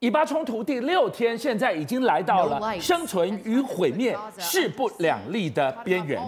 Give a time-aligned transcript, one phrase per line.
[0.00, 6.18] 以巴冲突第六天，现在已经来到了生存与毁灭势不两立的边缘。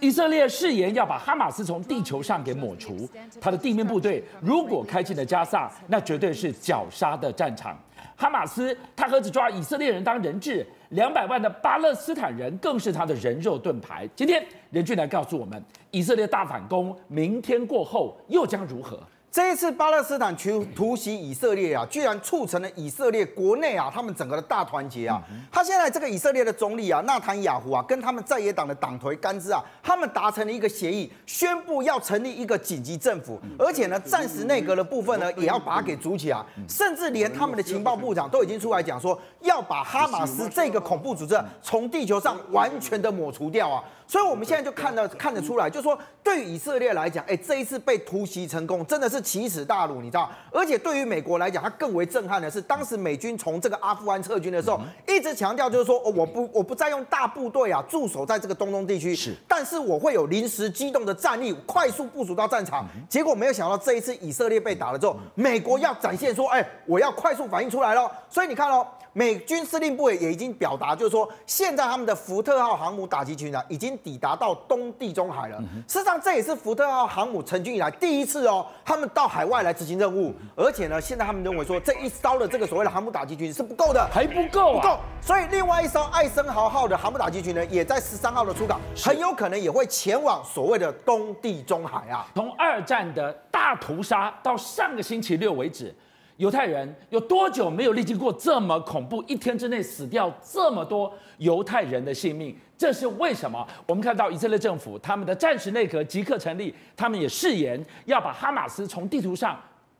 [0.00, 3.06] 以色列誓言要把哈马斯从地球上给抹除，
[3.38, 7.78] 他的地面部队如果开进了加萨，那绝对是绞杀的战场。
[8.16, 14.08] 哈马斯他何止抓以色列人当人质，两百万的巴勒斯坦人更是他的人肉盾牌。
[14.16, 18.98] 今天任俊来告诉我们，以色列大反攻，明天过后又将如何？
[19.36, 25.22] 这一次巴勒斯坦群突袭以色列啊，居然促成了以色列国内啊，他们整个的大团结啊。
[25.52, 43.84] 他现在这个以色列的总理啊，纳坦雅胡啊，跟他们在野党的党魁甘孜啊，他们达成了一个协议，宣布要成立一个紧急政府，而且呢，暂时内阁的部分呢，也要把它给组起来，甚至连他们的情报部长都已经出来讲说，要把哈马斯这个恐怖组织从地球上完全的抹除掉啊。
[44.08, 50.30] 所以，我们现在就看到看得出来，就是说，对于以色列来讲，哎，这一次被突袭成功，真的是奇耻大辱，你知道？
[50.52, 62.86] 而且对于美国来讲，它更为震撼的是，当时美军从这个阿富汗撤军的时候，一直强调就是说，哦，我不，我不再用大部队啊驻守在这个东东地区，是，但是我会有临时机动的战力，快速部署到战场。
[63.08, 68.08] 结果没有想到，这一次以色列被打了之后，美国要展现说，哎，我要快速反应出来了。
[68.30, 73.96] 所以你看哦，美军司令部也已经表达，就是说，现在他们的福特号航母打击群啊，已经。
[74.06, 75.58] 抵达到东地中海了。
[75.88, 80.34] 事实上，这也是福特号航母成军以来第一次哦，他们到海外来执行任务。
[80.54, 84.98] 而且呢，现在他们认为说，这一艘的这个所谓的航母打击群是不够的，还不够，不够。
[85.22, 92.26] 所以，另外一艘艾森豪号的航母打击群呢，也在十三号的出港，很有可能也会前往所谓的东地中海啊。
[92.34, 95.94] 从二战的大屠杀到上个星期六为止。
[96.36, 99.22] 犹太人有多久没有历经过这么恐怖？
[99.24, 103.66] 一天之内死掉这么多犹太人的性命，这是为什么？
[103.86, 109.58] 我们看到以色列政府他们的战时内阁即刻成立，他们也誓言要把哈马斯从地图上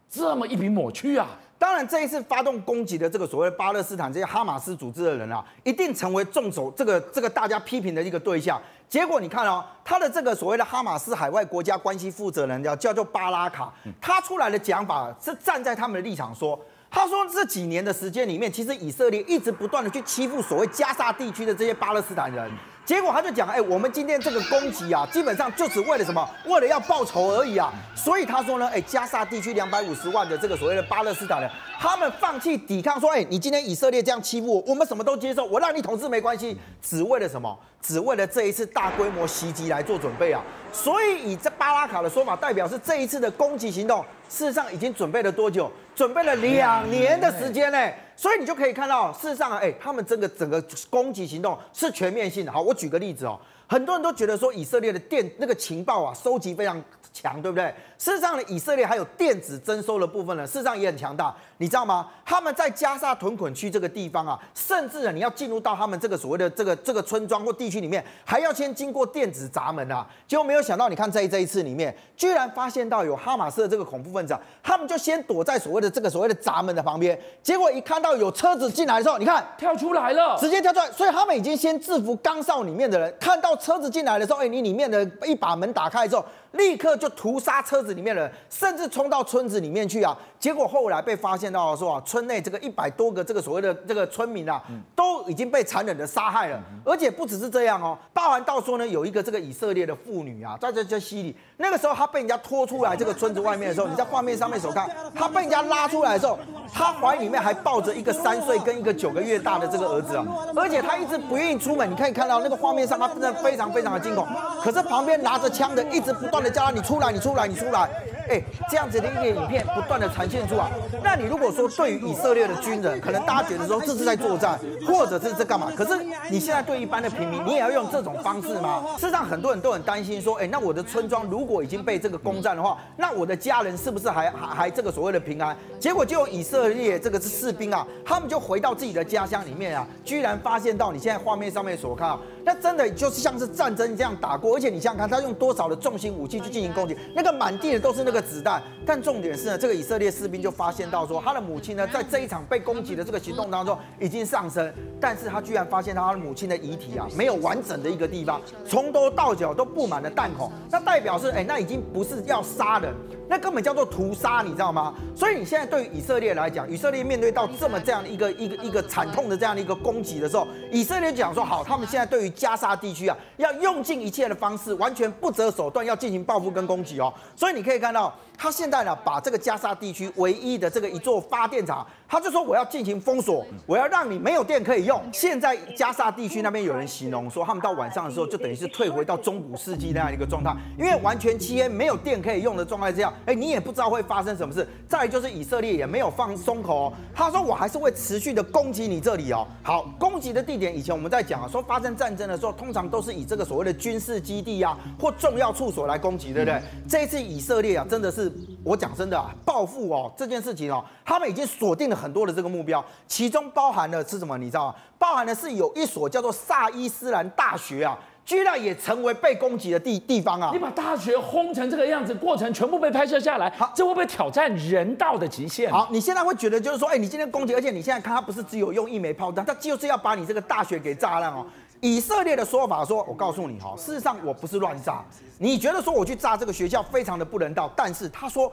[0.09, 1.29] 这么一笔抹去啊！
[1.59, 8.61] 当然，这一次发动攻击的这个所谓巴勒斯坦这些哈马斯组织的人啊，一定成为众手这个这个大家批评的一个对象。
[8.89, 16.61] 结果你看哦，他的这个所谓的哈马斯海外国家关系负责人叫叫做巴拉卡，他出来的讲法是站在他们的立场说，
[16.91, 22.51] 他说这几年的时间里面，其实以色列一直不断的去欺负所谓加沙地区的这些巴勒斯坦人。
[22.87, 26.27] 结果他就讲，哎，我们今天这个攻击啊，基本上就只为了什么？
[26.47, 27.73] 为了要报仇而已啊。
[27.97, 37.59] 所以他说呢，哎，加沙地区两百五十万的这个所谓的巴勒斯坦人，他们放弃抵抗，说，哎，你今天以色列这样欺负我，我们什么都接受，我让你统治没关系，只为了什么？
[37.83, 40.41] 只为了这一次大规模袭击来做准备啊。
[40.73, 45.71] 所以以这巴拉卡的说法，代表是这一次的攻击行动，事实上已经准备了多久？
[45.95, 47.93] 准备了两年的时间呢。
[48.15, 52.51] 所以你就可以看到，事实上啊，哎，他们这个整个攻击行动是全面性的。
[52.53, 56.81] 好，我举个例子哦，很多人都觉得说以色列的电那个情报啊，收集非常
[57.13, 57.73] 强，对不对？
[57.99, 61.35] 事实上呢，以色列还有电子征收的部分呢，事实上也很强大。
[61.59, 62.07] 你知道吗？
[62.27, 70.07] 他们在加沙屯垦区这个地方啊，甚至呢，你要进入到他们这个所谓的这个这个村庄或地区里面，还要先经过电子闸门啊。
[70.29, 77.19] 结果没有想到，你看在这一次里面，居然发现到有哈马斯的这个恐怖分子啊，他们就先躲在所谓的这个所谓的闸门的旁边。
[77.43, 80.93] 结果一看到有车子进来的时候，你看跳出来了，直接跳出来。
[80.93, 86.25] 所以他们已经先制服岗哨里面的人，看到车子进来的时候，哎，你里面的一把门打开之后，
[86.57, 90.17] 立刻就屠杀车子里面的人，甚至冲到村子里面去啊。
[90.39, 94.63] 结果后来被发现到说啊，村内这个一百多个这个所谓的这个村民啊，
[94.95, 106.39] 都已经被残忍的杀害了，而且不只是这样哦，包含到说呢，有一个这个以色列的妇女啊，在这这西里，那个时候她被人家拖出来这个村子外面的时候，你在画面上面所看，她被人家拉出来的时候，
[106.73, 110.25] 她怀里面还抱着一个三岁跟一个九个月大的这个儿子啊，
[110.55, 114.27] 而且她一直不愿意出门，你可以看到那个画面上，她真的非常非常的惊恐，
[114.63, 117.89] 可是旁边拿着枪的一直不断的叫，你出来，你出来，你出来。
[118.29, 120.71] 哎，这样子的一个影片不断的呈现出来，
[121.03, 125.71] 那你如果说对于以色列的军人，可能大家觉得说这是在作战，或者是在干嘛？
[125.77, 128.85] 可是你现在对一般的平民，你也要用这种方式吗？
[128.99, 135.57] 事实上，很多人都很担心说，哎，那我的村庄如果已经被这个攻占的话，那我的家人是不是还还还这个所谓的平安？
[135.79, 148.16] 结果就有以色列这个士兵啊，他们就回到自己的家乡里面啊，居然发现到你现在画面上面所看，那真的就是像是战争这样打过，而且你想想看，他用多少的重型武器去进行攻击，那个满地的都是那个。
[148.17, 162.95] 个子弹，但重点是呢，这个以色列士兵就发现到说，他的母亲呢，在这一场被攻击的这个行动当中已经丧生，但是他居然发现他的母亲的遗体啊，没有完整的一个地方，从头到脚都布满了弹孔，那代表是，哎，那已经不是要杀人，
[163.29, 164.95] 那根本叫做屠杀，你知道吗？
[165.15, 178.06] 所以你现在对于以色列来讲，以色列面对到这么这样的一个一个一个惨痛的这样的一个攻击的时候，以色列讲说，好，他们现在对于加沙地区啊，要用尽一切的方式，完全不择手段要进行报复跟攻击哦，所以你可以看到。
[178.07, 185.03] 到他现在呢把这个加沙地区唯一的这个一座发电厂，他就说我要进行封锁，我要让你没有电可以用。
[185.13, 194.67] 现在加沙地区那边有人形容说，他们到晚上的时候就等于是退回到中古世纪那样一个状态，因为完全漆黑，没有电可以用的状态这样，哎，你也不知道会发生什么事。
[194.89, 199.47] 再就是以色列也没有放松口哦，他说我还是会持续的攻击你这里哦。
[199.63, 206.63] 好，攻击的地点以前我们在讲啊，说发生战争的时候，通常都是以这个所谓的军事基地啊或重要处所来攻击，对不对？
[206.89, 208.26] 这一次以色列啊，真的是
[208.65, 214.37] 我讲真的啊，报复哦这件事情哦，他们已经锁定了很多的这个目标，其中包含的是什么？
[214.39, 214.75] 你知道吗？
[214.99, 217.99] 包含的是有一所叫做萨伊斯兰大学啊。
[218.27, 220.51] 居然也成为被攻击的地地方啊！
[220.53, 225.71] 你把大学轰成这个样子，过程全部被拍摄下来，好，这会不会挑战人道的极限？
[225.71, 231.47] 好，你现在会觉得就是说，哎，你今天攻击，而且你现在看，他不是只有用一枚炮弹，他就是要把你这个大学给炸烂哦。
[231.81, 235.05] 以色列的说法说，我告诉你哈，事实上我不是乱炸，
[235.39, 238.51] 你觉得说我去炸这个学校非常的不人道，但是他说，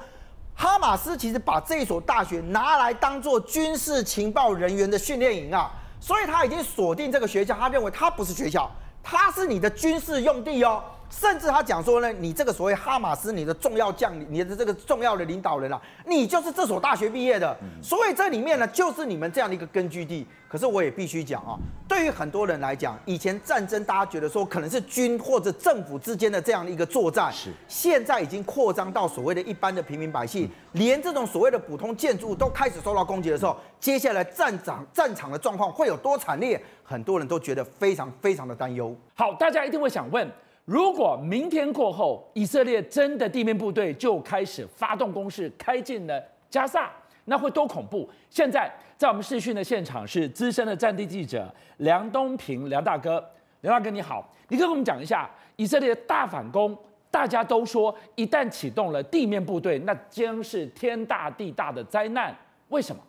[0.56, 8.70] 哈马斯其实把这一所大学拿来当做军事情报人员的训练营啊，所以他已经锁定这个学校，他认为他不是学校。
[9.06, 10.82] 他是你的军事用地哦，
[11.20, 20.26] 甚至他讲说呢，你这个所谓哈马斯，你的重要将领，你的这个重要的领导人啊，你就是这所大学毕业的，所以这里面呢，就是你们这样的一个根据地。
[20.50, 21.58] 可是我也必须讲啊，
[21.88, 36.62] 对于很多人来讲，以前战争大家觉得说可能是军或者政府之间的这样的一个作战，是现在已经扩张到所谓的一般的平民百姓，连这种所谓的普通建筑物都开始受到攻击的时候，接下来战场战场的状况会有多惨烈？
[36.84, 38.96] 很多人都觉得非常非常的担忧。
[39.16, 40.30] 好，大家一定会想问，
[40.66, 46.90] 如果明天过后，以色列真的地面部队就开始发动攻势，开进了加萨，
[47.26, 48.10] 那会多恐怖？
[48.30, 53.24] 现在在我们视讯的现场是资深的战地记者梁东平，梁大哥，
[53.62, 56.78] 梁大哥你好，你可以跟我们讲一下以色列大反攻，
[57.12, 62.34] 大家都说一旦启动了地面部队，那将是天大地大的灾难，
[62.70, 63.02] 为什么？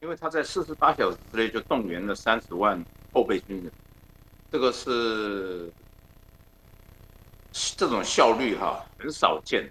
[0.00, 2.78] 因为他在四十八小时之内就动员了三十万
[3.14, 3.72] 后备军人，
[4.50, 5.72] 这个是
[7.52, 9.70] 这种效率哈很少见。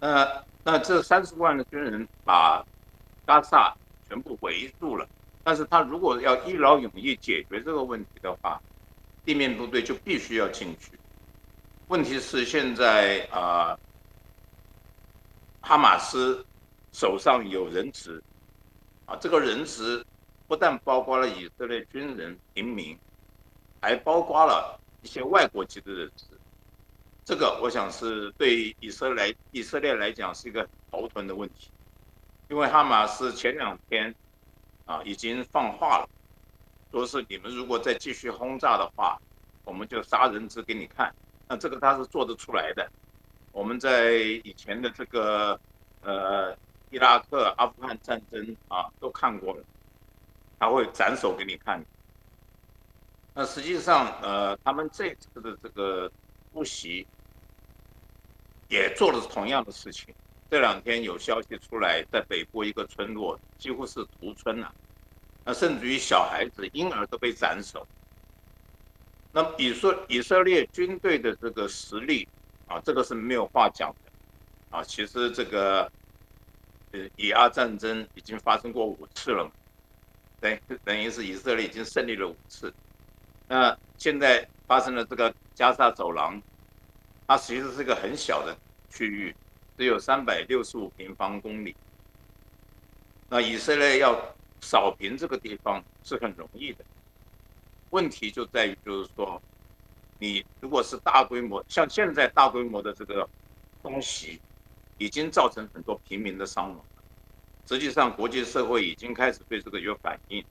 [0.00, 2.64] 呃那这三十万的军人把
[3.26, 3.74] 加萨
[4.08, 5.08] 全部围住了，
[5.42, 8.60] 但是他如果要一劳永逸解决这个问题的话，
[9.24, 10.92] 地面部队就必须要进去。
[11.88, 13.76] 问题是现在啊，
[15.60, 16.44] 哈马斯
[16.92, 18.22] 手上有人质，
[19.06, 20.04] 啊，这个人质
[20.46, 22.96] 不但包括了以色列军人、平民，
[23.80, 26.10] 还包括了一些外国籍的人。
[27.24, 31.70] 这个我想是对以色列以色列来讲是一个头疼的问题，
[32.50, 34.12] 因为哈马斯前两天
[34.86, 36.08] 啊已经放话了，
[36.90, 39.16] 说是你们如果再继续轰炸的话，
[39.64, 41.14] 我们就杀人质给你看。
[41.46, 42.90] 那这个他是做得出来的，
[43.52, 45.58] 我们在以前的这个
[46.02, 46.56] 呃
[46.90, 49.62] 伊拉克、阿富汗战争啊都看过了，
[50.58, 51.80] 他会斩首给你看。
[53.32, 56.10] 那实际上呃他们这次的这个。
[56.52, 57.06] 突袭
[58.68, 60.14] 也做了同样的事情。
[60.50, 64.70] 这两天有消息出来，在北部一个村落几乎是屠村了，
[65.46, 67.86] 那甚至于小孩子、婴儿都被斩首。
[69.32, 72.28] 那以色以色列军队的这个实力
[72.66, 74.84] 啊，这个是没有话讲的啊。
[74.84, 75.90] 其实这个
[76.90, 79.50] 呃，以阿战争已经发生过五次了嘛，
[80.38, 82.70] 等等于是以色列已经胜利了五次。
[83.48, 85.34] 那现在发生了这个。
[85.54, 86.40] 加沙走廊，
[87.26, 88.56] 它其实是一个很小的
[88.90, 89.34] 区域，
[89.76, 91.74] 只有三百六十五平方公里。
[93.28, 96.84] 那以色列要扫平这个地方是很容易的，
[97.90, 99.40] 问题就在于就是说，
[100.18, 103.28] 你如果是大规模，像现在大规模的这个
[103.80, 104.40] 空袭，
[104.98, 106.84] 已经造成很多平民的伤亡。
[107.66, 110.44] 实际上，国际社会已经开始对这个有反应，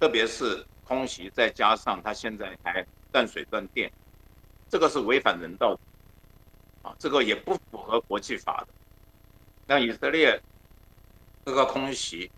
[0.00, 3.92] 特别是空袭，再加上它现在还断水断电。
[4.74, 5.80] 这个是违反人道的，
[6.82, 8.66] 啊，这个也不符合国际法的。
[9.68, 10.42] 那以色列
[11.44, 12.28] 这个空袭，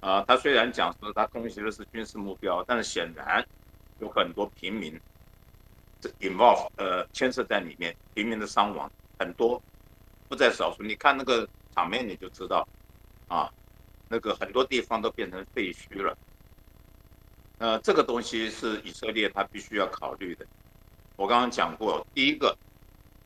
[0.00, 3.46] 啊，他虽然讲说他空袭的是军事目标，但是显然
[4.00, 5.00] 有很多平民
[6.00, 8.90] 这 involve 呃牵涉在里面，平民的伤亡
[9.20, 9.62] 很多，
[10.28, 10.82] 不在少数。
[10.82, 12.66] 你看那个场面你就知道，
[13.28, 13.48] 啊，
[14.08, 16.18] 那个很多地方都变成废墟了。
[17.58, 20.44] 呃，这个东西是以色列他必须要考虑的。
[21.16, 22.56] 我刚刚讲过，第一个，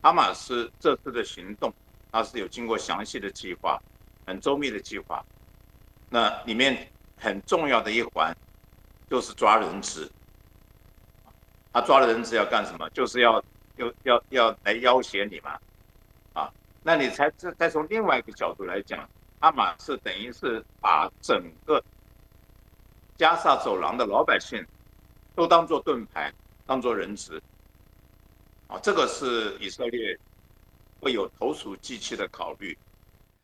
[0.01, 1.73] 哈马斯这次的行动，
[2.11, 3.77] 它是有经过详细的计划，
[4.25, 5.23] 很周密的计划。
[6.09, 8.35] 那里面很重要的一环，
[9.09, 10.09] 就是抓人质。
[11.73, 12.89] 他抓了人质要干什么？
[12.89, 13.41] 就是要
[13.77, 15.57] 要要要来要挟你嘛，
[16.33, 16.51] 啊，
[16.83, 21.81] 那你才再再从另外一个角度来讲，哈马斯等于是把整个
[23.17, 24.65] 加萨走廊的老百姓
[25.33, 26.29] 都当做盾牌，
[26.65, 27.41] 当做人质。
[28.71, 30.17] 啊，这个是以色列
[31.01, 32.75] 会有投鼠忌器的考虑。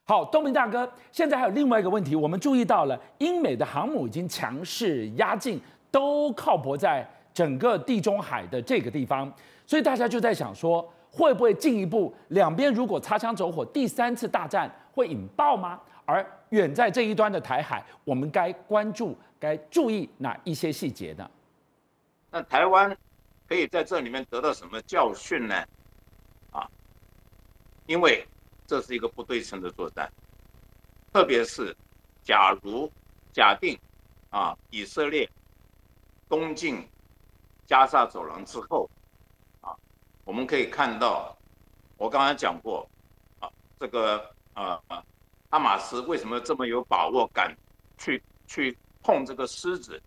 [0.05, 5.59] 好，东明大哥，现在还有另外一个问题，我们注意到了，英美的航母已经强势压境，
[5.91, 9.29] 都靠泊在整个地中海的这个地方，
[9.65, 10.81] 所以大家就在想说，
[11.11, 15.77] 会不会进一步两边如果擦枪走火，第三次大战会引爆吗？
[16.05, 21.29] 而远在这一端的台海，我们该关注、该注意哪一些细节呢？
[22.31, 22.95] 那台湾
[23.47, 25.55] 可以在这里面得到什么教训呢？
[26.51, 26.69] 啊，
[27.85, 28.27] 因为。
[28.69, 30.11] 这是一个不对称的作战，
[31.13, 31.73] 特别是
[32.21, 32.91] 假如
[33.31, 33.79] 假定
[34.29, 35.29] 啊，以色列
[36.27, 36.85] 攻进
[37.65, 38.89] 加沙走廊之后，
[39.61, 39.73] 啊，
[40.25, 41.33] 我们可以看到，
[41.95, 42.85] 我刚才讲过，
[43.39, 43.49] 啊，
[43.79, 44.17] 这个
[44.53, 45.01] 啊啊，
[45.49, 47.55] 哈马斯为什么这么有把握敢
[47.97, 49.97] 去去碰这个狮子？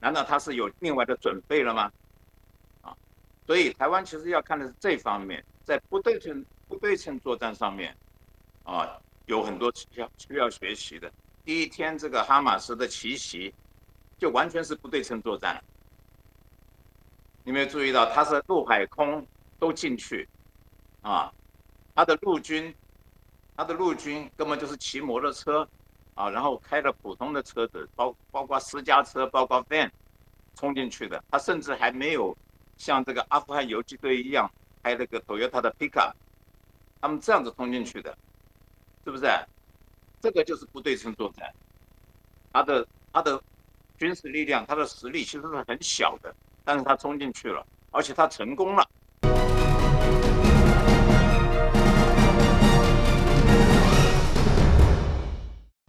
[0.00, 1.92] 难道他是有另外的准备了吗？
[3.46, 6.44] 所以台湾其实要看的是这方面，在不对称。
[6.68, 7.96] 不对称作战上面，
[8.64, 11.08] 啊，有很多需要需要学习的。
[11.44, 13.54] 第一天，这个哈马斯的奇袭，
[14.18, 15.62] 就完全是不对称作战。
[17.44, 19.24] 你没有注意到，他是陆海空
[19.60, 20.28] 都进去，
[21.02, 21.32] 啊，
[21.94, 22.74] 他的陆军，
[23.56, 25.66] 他的陆军根本就是骑摩托车，
[26.16, 29.88] 啊，然后开着普通的车子，包包括私家车，包括 van，
[30.56, 31.22] 冲进去的。
[31.30, 32.36] 他甚至还没有
[32.76, 34.50] 像这个阿富汗游击队一样
[34.82, 36.12] 开那个 Toyota 的 Pika。
[37.00, 38.16] 他们这样子冲进去的，
[39.04, 39.26] 是不是？
[40.20, 41.52] 这个就是不对称作战。
[42.52, 43.40] 他的他的
[43.98, 48.88] 军事力量，他的实力其实是很小的，但是他冲进去了，而且他成功了。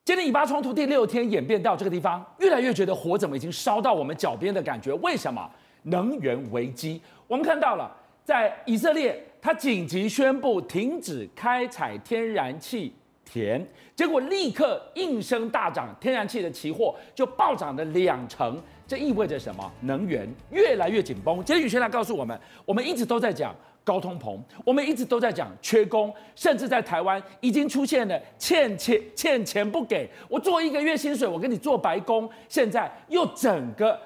[0.03, 4.94] 今天以巴冲突第六天演变到这个地方，越来越觉得火怎么已经烧到我们脚边的感觉？
[4.96, 5.50] 为什么？
[5.88, 7.01] 能源危机。
[7.27, 7.91] 我们看到了，
[8.24, 9.24] 在以色列。
[9.39, 12.91] 他紧急宣布停止开采天然气
[13.24, 13.65] 田，
[13.96, 18.62] 结果立刻应声大涨，天然气的期货就暴涨了两成。
[18.86, 19.72] 这意味着什么？
[19.82, 21.41] 能源越来越紧绷。
[21.46, 32.29] 今天宇轩来告诉我们，我们一直都在讲高通膨，我们一直都在讲缺工，甚至在台湾已经出现了欠钱欠钱不给，我做一个月薪水，我给你做白工。
[32.50, 33.98] 现在又整个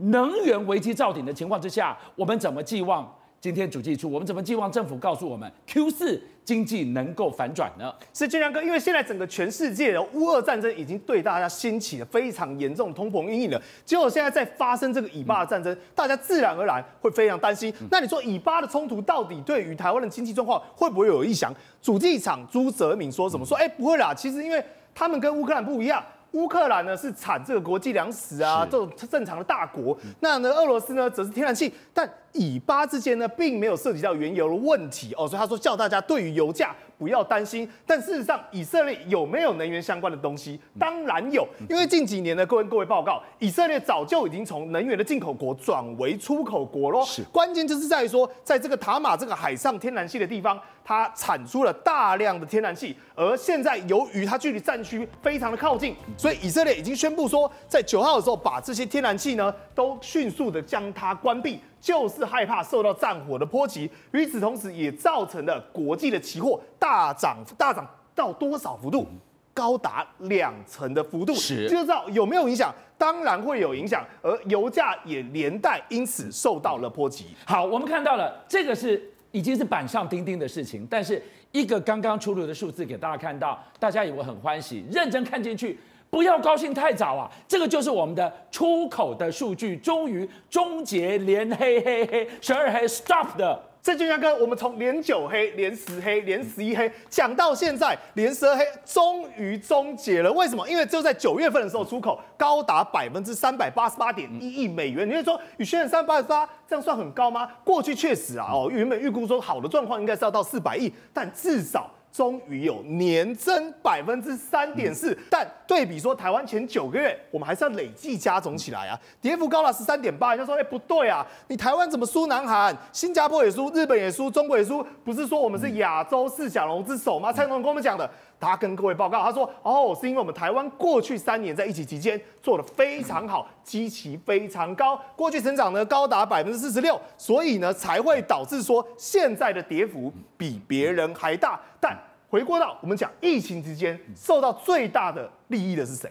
[0.00, 3.10] 能源危机造顶的情况之下，我们怎么寄望？
[3.40, 7.90] 今天主计处，我们怎么寄望政府告诉我们 Q 四经济能够反转呢？
[8.12, 13.58] 是俊相哥，因为现在整个全世界的乌俄战争已经对大家掀起了非常严重通膨阴影了。
[13.82, 17.72] 结果现在在发生这个以巴的战争，大家自然而然会非常担心。
[17.90, 21.50] 那你说以巴的冲突到底对于台湾的经济状况会不会有影响？
[21.80, 23.46] 主计长朱泽敏说什么？
[23.46, 24.62] 说哎不会啦，其实因为
[24.94, 26.04] 他们跟乌克兰不一样。
[26.32, 29.98] 乌克兰呢是产这个国际粮食啊，这种正常的大国。
[30.20, 37.68] 那呢，俄罗斯呢则是天然气，但以巴之间呢并没有涉及到原油的问题哦，所以他说叫大家对于油价不要担心。
[37.86, 40.60] 但事实上，以色列有没有能源相关的东西？
[40.78, 47.02] 当然有，因为近几年呢，各位各位报告， 以色列早就已经从能源的进口国转为出口国喽。
[47.04, 50.58] 是，关键就是在于说，在这个塔马这个海上天然气的地方。
[50.82, 63.90] 它产出了大量的天然气，而现在由于它距离战区非常的靠近，所以以色列已经宣布说，在九号的时候把这些天然气呢都迅速的将它关闭，就是害怕受到战火的波及。
[64.12, 69.06] 与此同时，也造成了国际的期货大涨，大涨到多少幅度？
[69.52, 71.34] 高达两成的幅度。
[71.34, 72.72] 是，就知道有没有影响？
[72.96, 77.26] 当然会有影响，而油价也连带因此受到了波及。
[77.44, 79.10] 好，我们看到了这个是。
[79.32, 81.22] 已经是板上钉钉的事情，但是
[81.52, 85.78] 一个刚刚出炉的数字给大家看到，大家以为很欢喜，认真看进去，
[86.10, 87.30] 不要高兴太早啊！
[87.46, 93.62] 这个就是我们的出口的数据，终于终结连黑黑黑十二黑 stop 的。
[93.82, 100.30] 这就像跟，我们从连九黑、连十黑、连十一黑讲到现在，连十二黑终于终结了。
[100.32, 100.68] 为什么？
[100.68, 105.08] 因为只有在九月份的时候，出口高达百分之三百八十八点一亿美元。
[105.08, 107.48] 你会说，宇轩三百八十八这样算很高吗？
[107.64, 111.90] 过去确实啊，哦，原本预估说好的状况应该是要到四百亿，但至少。
[112.12, 120.34] 终于有年增百分之三点四，但对比说台湾前九个月，我们还是要累计加总起来啊，跌幅高了十三点八。
[120.34, 124.84] 人家说，哎，不对啊，你台湾怎么输南韩、新加坡也输、日本也输、中国也输？
[125.04, 127.32] 不是说我们是亚洲四小龙之首吗？
[127.32, 141.60] 蔡总跟我们讲的，他跟各位报告，他说：“哦，是因为我们台湾过去三年在疫情期间做得非常好，基期非常高，过去成长呢高达百分之四十六，所以呢才会导致说现在的跌幅比别人还大。
[141.78, 141.94] 但
[142.30, 146.10] 回过到我们讲疫情之间受到最大的利益的是谁？”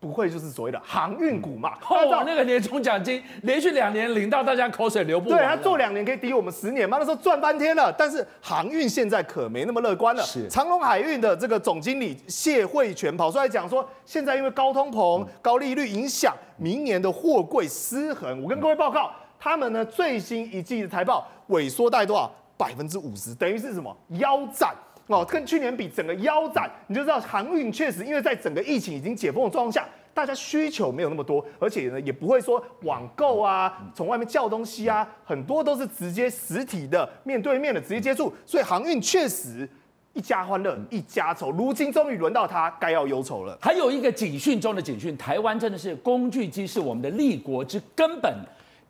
[0.00, 1.74] 不会就是所谓的航运股嘛？
[1.88, 5.38] 哦，那个年终奖金连续两年领到大家口水流不完。
[5.38, 6.96] 对，他做两年可以抵我们十年嘛？
[6.98, 7.92] 那时候赚翻天了。
[7.92, 10.22] 但是航运现在可没那么乐观了。
[10.22, 18.42] 是长隆海运的这个总经理谢惠全跑出来讲说，现在因为高通膨、高利率影响，明年的货柜失衡。
[18.42, 22.32] 我跟各位报告，他们呢最新一季的财报萎缩带多少？
[22.56, 23.94] 百分之五十，等于是什么？
[24.18, 24.74] 腰斩。
[25.10, 39.68] 哦，跟去年比，整个腰斩，你就知道航运确实，因为在整个疫情已经解封的状况下，大家需求没有那么多，而且呢，也不会说网购啊，从外面叫东西啊，很多都是直接实体的、面对面的直接接触，所以航运确实
[40.12, 43.58] 一家欢乐一家愁，如今终于轮到他该要忧愁了。
[43.60, 48.32] 还有一个警讯中的警讯，台湾真的是工具机是我们的立国之根本，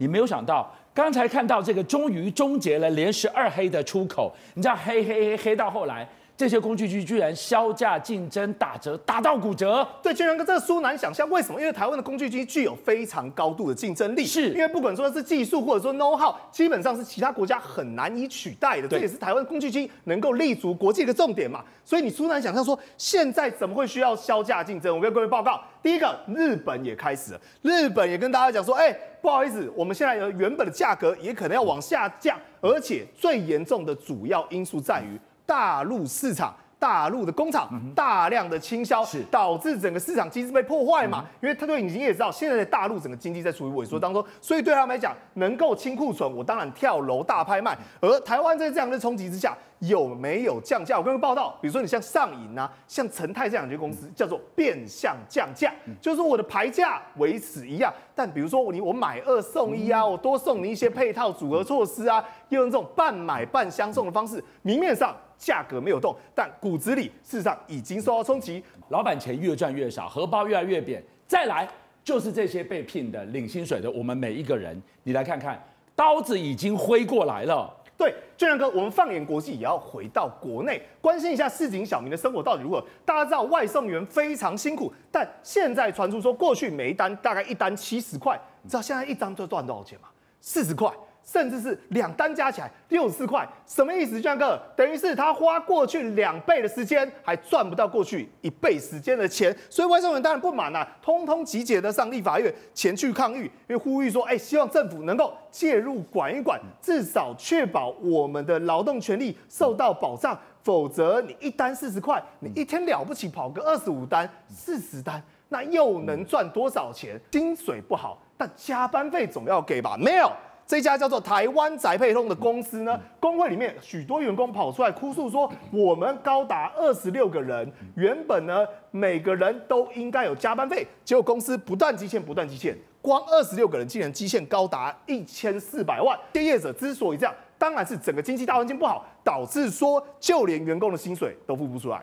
[0.01, 0.69] 你没有想到。
[0.93, 4.35] 刚才看到这个，终于终结了连十二黑的出口。
[4.55, 6.07] 你知道黑黑黑黑到后来，
[6.41, 9.87] 这些工具机居然削价竞争打折，打到骨折。
[10.03, 11.61] 对，俊仁哥，这个殊难想象，为什么？
[11.61, 18.89] 因为台湾的工具机具有非常高度的竞争力，是因为不管说是技术或者说 know how，基本上是其他国家很难以取代的。
[18.89, 21.63] 这也是台湾工具机能够立足国际的重点嘛。
[21.85, 24.97] 所以你殊难想象说，现在怎么会需要削价竞争？
[24.97, 28.97] 我跟各位报告，第一个，日本也开始了，日本也跟大家讲说，哎。
[29.23, 35.21] 不好意思，我们现在的原本的价格也可能要往下降，而且最严重的主要因素在于
[35.51, 36.55] 大陆市场。
[36.79, 41.27] 大陆的工厂大量的倾销，是导致整个市场机制被破坏嘛？
[41.43, 47.77] 因为他对你也知道，现在的大陆整个经济在处于萎缩当中，所以对他们来讲，能够清库存，我当然跳楼大拍卖。
[48.01, 50.97] 而台湾在这样的冲击之下，有没有降价？
[50.97, 65.15] 我刚刚报道，比如说你像上影啊，像成泰这样一家公司，叫做变相降价，就是说我的牌价维持一样，但比如说你我买二送一啊，我多送你一些配套组合措施啊，又用这种半买半相送的方式，明面上。
[65.41, 68.63] 价格没有动，但骨子里事实上已经受到冲击。
[68.91, 71.03] 老板钱越赚越少，荷包越来越扁。
[71.27, 71.67] 再来
[72.05, 75.59] 就是这些被聘的、领薪水的，我们每一个人，你来看看，
[75.97, 77.75] 刀子已经挥过来了。
[78.01, 82.83] 对，俊亮哥，我们放眼国际，也要回到国内，关心一下市井小民的生活到底如何。
[83.05, 90.09] 大家知道外送员非常辛苦，但现在传出说，过去每一单大概一单七十块，你知道现在一张就赚多少钱吗？
[90.41, 90.91] 四十块。
[91.31, 94.21] 甚至是两单加起来六十四块，什么意思？
[94.21, 117.21] 这样个等于是他花过去两倍的时间，还赚不到过去一倍时间的钱，所以外送员当然不满啊，通通集结的上立法院前去抗议，因为呼吁说，哎，希望政府能够介入管一管，至少确保我们的劳动权利受到保障，否则你一单四十块，你一天了不起跑个二十五单、四十单，那又能赚多少钱？
[117.31, 119.97] 薪水不好，但加班费总要给吧？
[119.97, 120.29] 没有。
[120.71, 136.17] 这家叫做台湾宅配通的公司呢，工会里面许多员工跑出来哭诉说，我们高达二十六个人，原本呢每个人都应该有加班费，结果公司不断积欠，不断积欠，光二十六个人竟然积欠高达一千四百万。
[136.35, 142.01] 这业者之所以这样，当然是整个经济大环境不好，导致说就连员工的薪水都付不出来。